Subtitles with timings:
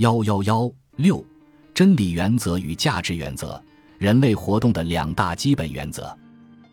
[0.00, 1.22] 幺幺幺六，
[1.74, 3.62] 真理原则与价值原则，
[3.98, 6.16] 人类活动的两大基本原则。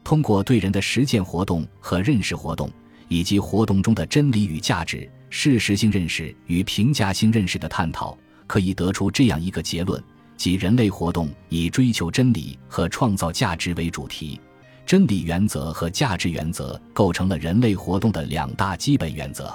[0.01, 2.71] 通过对人的实践活动和认识活动，
[3.09, 8.17] 以及活动中的真理与价值、事实性认识与评价性认识的探讨，
[8.47, 10.01] 可以得出这样一个结论：
[10.37, 14.39] 即人类活动以追求真理和创造价值为主题。
[14.85, 19.53] 真理原则和价值原则构成了人类活动的两大基本原则。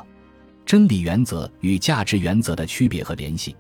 [0.67, 3.57] 真理原则与价值原则的区别和联系。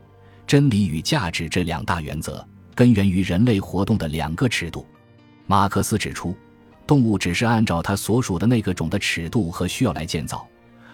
[0.46, 4.86] 真理与价值这两大原则根源于人类活动的两个尺度。
[5.46, 6.35] 马克思指出，
[6.86, 10.46] 动物只是按照它所属的那个种的尺度和需要来建造，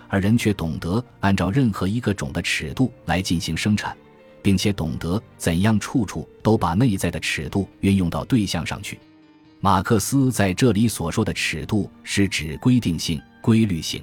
[0.09, 3.97] 而人却懂得按照任何一个种的尺度来进行生产，
[4.43, 8.99] 并且懂得怎样处处都把内在的尺度运用到对象上去。
[9.61, 14.01] 马克思在这里所说的尺度是指规定性、规律性；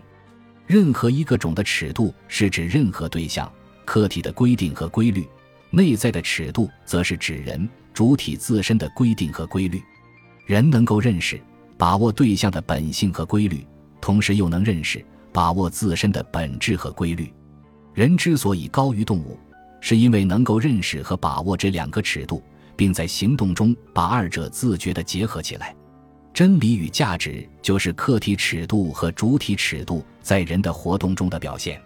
[0.67, 3.49] 任何一个种的尺度是指任何对象、
[3.85, 5.23] 客体的规定和规律；
[5.75, 9.81] 内在的尺度则是指人主体自身的规定和规律。
[10.45, 11.41] 人能够认识、
[11.77, 13.67] 把握对象的本性和规律，
[13.99, 17.31] 同时又能认识、把握自身的本质和规律。
[17.93, 19.37] 人之所以高于动物，
[19.81, 22.41] 是因为能够认识和把握这两个尺度。
[22.77, 25.73] 并在行动中把二者自觉地结合起来。
[26.33, 31.81] 真理与价值就是客体尺度和主体尺度在人的活动中的表现。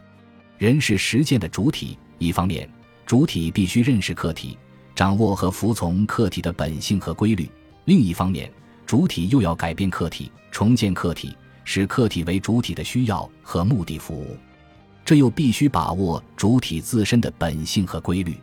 [0.58, 2.68] 人是实践的主体，一方面，
[3.10, 4.56] 主体必须认识客体，
[4.94, 7.50] 掌握和服从客体的本性和规律；
[7.86, 8.48] 另一方面，
[8.86, 14.38] 主体又要改变客体，重建客体，使客体为主体的需要和目的服务。
[15.04, 18.38] 这又必须把握主体自身的本性和规律。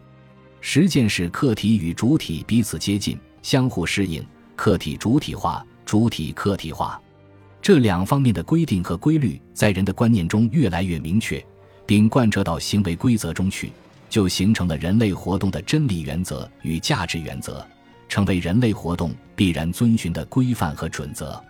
[0.61, 7.01] 实践使客体与主体彼此接近、相互适应，客体主体化、主体客体化，
[7.63, 11.41] 这两方面的规定和规律在人的观念中越来越明确，
[11.87, 13.71] 并贯彻到行为规则中去，
[14.09, 17.67] 就形成了人类活动的真理原则与价值原则，
[18.09, 21.43] 成为人类活动必然遵循的规范和准则。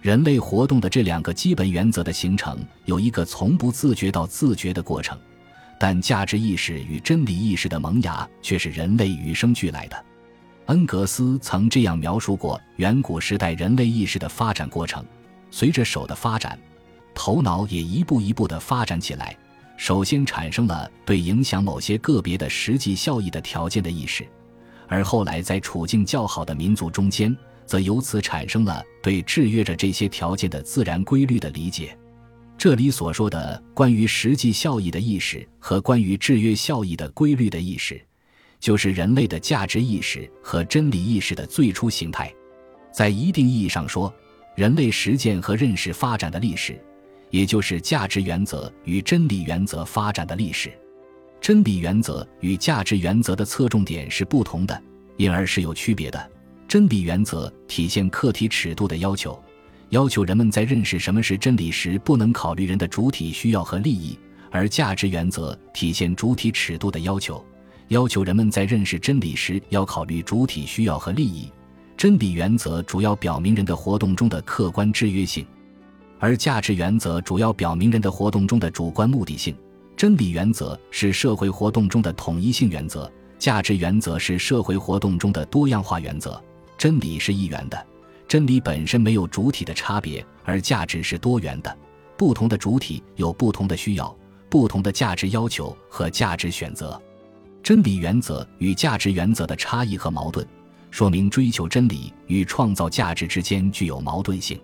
[0.00, 5.18] 人类活动的这两个基本原则的形成，有一个从不自觉到自觉的过程。
[5.76, 10.04] 但价值意识与真理意识的萌芽却是人类与生俱来的。
[10.66, 15.04] 恩格斯曾这样描述过远古时代人类意识的发展过程：
[15.50, 16.58] 随着手的发展，
[17.14, 19.36] 头脑也一步一步地发展起来。
[19.76, 24.26] 首先产生了对影响某些个别的实际效益的条件的意识，
[24.88, 27.36] 而后来在处境较好的民族中间，
[27.66, 31.96] 则由此产生了对制约着这些条件的自然规律的理解。
[32.56, 38.00] 这里所说的关于实际效益的意识和关于制约效益的规律的意识，
[38.60, 42.32] 就是人类的价值意识和真理意识的最初形态。
[42.92, 44.14] 在一定意义上说，
[44.54, 46.80] 人类实践和认识发展的历史，
[47.34, 50.70] 也就是价值原则与真理原则发展的历史。
[51.40, 54.82] 真理原则与价值原则的侧重点是不同的，
[55.16, 56.30] 因而是有区别的。
[56.68, 59.36] 真理原则体现客体尺度的要求。
[59.88, 64.16] 要求人们在认识什么是真理时，不能考虑人的主体需要和利益；
[64.52, 67.44] 而价值原则体现主体尺度的要求，
[67.88, 71.50] 要求人们在认识真理时要考虑主体需要和利益。
[71.96, 75.44] 真理原则主要表明人的活动中的客观制约性，
[76.24, 79.54] 而价值原则主要表明人的活动中的主观目的性。
[79.94, 86.42] 真理原则是社会活动中的统一性原则，价值原则是社会活动中的多样化原则。
[86.78, 87.86] 真理是一元的。
[88.26, 91.76] 真理本身没有主体的差别，而价值是多元的。
[92.16, 94.16] 不同的主体有不同的需要、
[94.48, 96.98] 不同的价值要求和价值选择。
[97.62, 100.48] 真理原则与价值原则的差异和矛盾，
[100.90, 104.58] 说明追求真理与创造价值之间具有矛盾性。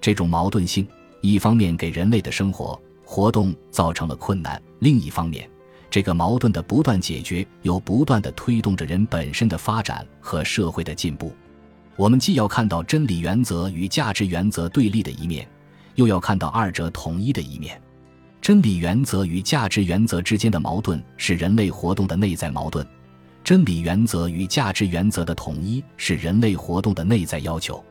[0.00, 0.86] 这种矛盾性，
[1.20, 5.48] 一方面给人类的生活活动造成了困难，另一方面，
[5.90, 11.32] 这个矛盾的不断解决又不断的推动着人本身的发展和社会的进步。
[11.96, 15.46] 我们既要看到真理原则与价值原则对立的一面，
[15.96, 17.78] 又要看到二者统一的一面。
[18.40, 22.86] 真理原则与价值原则之间的矛盾是人类活动的内在矛盾，
[23.44, 27.84] 真理原则与价值原则的统一是人类活动的内在要求。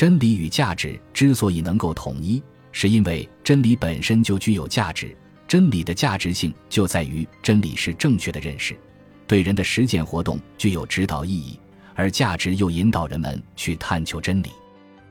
[0.00, 2.42] 真理与价值之所以能够统一，
[2.72, 5.14] 是因为真理本身就具有价值，
[5.46, 8.74] 真理的价值性就在于真理是正确的认识，
[9.26, 11.60] 对人的实践活动具有指导意义。
[11.94, 14.48] 而价值又引导人们去探求真理，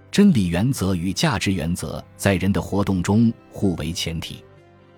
[0.10, 4.44] 真理原则与价值原则在人的活动中互为前提，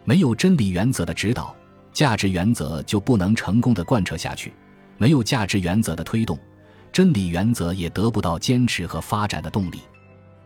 [0.06, 1.54] 没有真理原则的指导，
[1.92, 4.52] 价值原则就不能成功的贯彻下去；
[4.98, 6.40] 没有价值原则的推动，
[6.92, 9.50] 真理原则也得不到坚持和发展的。
[9.50, 9.80] 动力。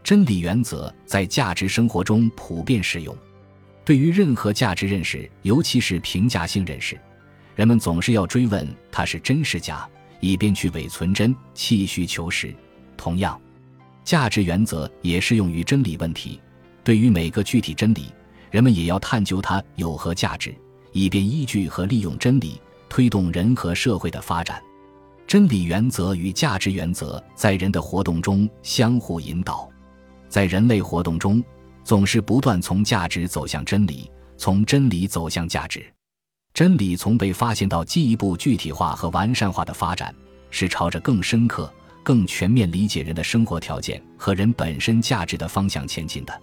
[0.03, 3.17] 真理原则在价值生活中普遍适用，
[3.83, 6.95] 对于任何价值认识，尤其是评价性认识。
[7.55, 9.89] 人们总是要追问它是真是假，
[10.19, 12.53] 以便去伪存真、弃虚求实。
[12.95, 13.41] 同样，
[14.03, 16.39] 价值原则也适用于真理问题。
[16.83, 18.13] 对于每个具体真理，
[18.51, 20.53] 人们也要探究它有何价值，
[20.91, 24.21] 以便依据和利用真理推动人和社会的。
[24.21, 24.61] 发展。
[25.27, 29.67] 真理原则与价值原则在人的活动中相互引导，
[30.29, 31.43] 在人类活动中，
[31.83, 35.83] 总是不断从价值走向真理，从真理走向价值。
[36.53, 40.13] 真理从被发现到进一步具体化和完善化的发展，
[40.51, 41.73] 是朝着更深刻、
[42.03, 46.41] 更全面理解人的生活条件和人本身价值的方向前进的。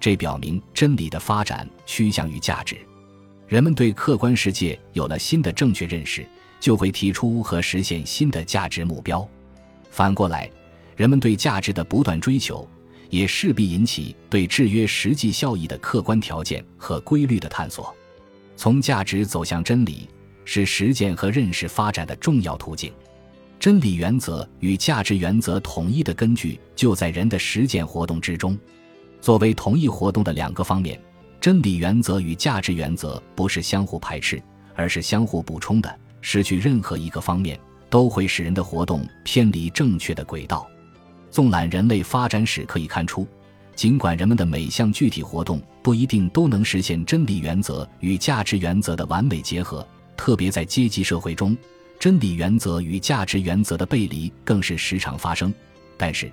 [0.00, 2.76] 这表明真理的发展趋向于价值。
[3.46, 6.26] 人们对客观世界有了新的正确认识。
[6.62, 9.28] 就会提出和实现新的价值目标。
[9.90, 10.48] 反过来，
[10.94, 12.66] 人们对价值的不断追求，
[13.10, 17.92] 也势必引起对制约实际效益的客观条件和规律的探索。
[18.56, 20.08] 从价值走向真理，
[20.44, 22.92] 是实践和认识发展的重要途径。
[23.58, 28.56] 真理原则与价值原则统一的根据就在人的实践活动之中。
[29.20, 31.00] 作为同一活动的两个方面，
[31.40, 34.40] 真理原则与价值原则不是相互排斥，
[34.76, 35.98] 而是相互补充的。
[36.22, 37.60] 失去任何一个方面，
[37.90, 40.66] 都会使人的活动偏离正确的轨道。
[41.30, 43.26] 纵览人类发展史，可以看出，
[43.74, 49.86] 尽管人们的每项具体活动不一定都能实现真理原则与价值原则的完美结合，
[50.16, 51.56] 特别在阶级社会中，
[51.98, 55.52] 真理原则与价值原则的背离更是时常发生。
[55.96, 56.30] 但是，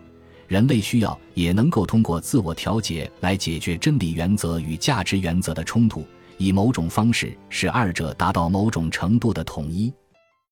[0.47, 6.05] 人类需要也能够通过自我调节来解决真理原则与价值原则的冲突。
[6.39, 9.93] 以某种方式使二者达到某种程度的统一。